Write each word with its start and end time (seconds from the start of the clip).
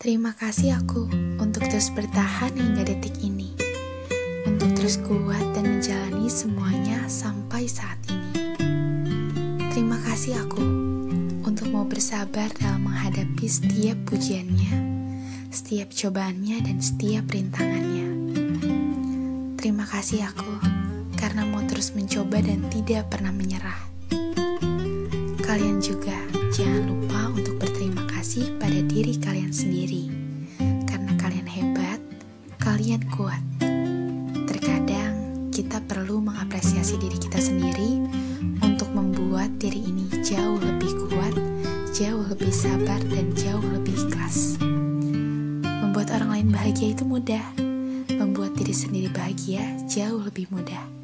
Terima 0.00 0.32
kasih 0.32 0.80
aku 0.80 1.12
untuk 1.36 1.60
terus 1.68 1.92
bertahan 1.92 2.56
hingga 2.56 2.88
detik 2.88 3.20
ini. 3.20 3.52
Untuk 4.48 4.72
terus 4.72 4.96
kuat 4.96 5.44
dan 5.52 5.76
menjalani 5.76 6.24
semuanya 6.24 7.04
sampai 7.04 7.68
saat 7.68 8.00
ini. 8.08 8.56
Terima 9.68 10.00
kasih 10.00 10.40
aku 10.40 10.64
untuk 11.44 11.68
mau 11.68 11.84
bersabar 11.84 12.48
dalam 12.56 12.88
menghadapi 12.88 13.44
setiap 13.44 14.00
pujiannya, 14.08 14.72
setiap 15.52 15.92
cobaannya 15.92 16.64
dan 16.64 16.80
setiap 16.80 17.28
rintangannya. 17.28 18.08
Terima 19.60 19.84
kasih 19.84 20.24
aku 20.24 20.64
karena 21.20 21.44
mau 21.44 21.60
terus 21.68 21.92
mencoba 21.92 22.40
dan 22.40 22.64
tidak 22.72 23.12
pernah 23.12 23.36
menyerah. 23.36 23.76
Kalian 25.44 25.76
juga 25.84 26.39
kalian 32.80 33.04
kuat. 33.12 33.44
Terkadang 34.48 35.12
kita 35.52 35.84
perlu 35.84 36.24
mengapresiasi 36.24 36.96
diri 36.96 37.20
kita 37.20 37.36
sendiri 37.36 38.00
untuk 38.64 38.88
membuat 38.96 39.52
diri 39.60 39.84
ini 39.84 40.08
jauh 40.24 40.56
lebih 40.56 40.88
kuat, 41.04 41.36
jauh 41.92 42.24
lebih 42.24 42.48
sabar, 42.48 42.96
dan 43.12 43.36
jauh 43.36 43.60
lebih 43.60 43.92
ikhlas. 44.08 44.56
Membuat 45.60 46.08
orang 46.08 46.40
lain 46.40 46.48
bahagia 46.56 46.96
itu 46.96 47.04
mudah, 47.04 47.44
membuat 48.16 48.56
diri 48.56 48.72
sendiri 48.72 49.12
bahagia 49.12 49.60
jauh 49.84 50.24
lebih 50.24 50.48
mudah. 50.48 50.99